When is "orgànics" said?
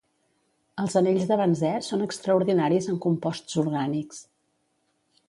3.65-4.25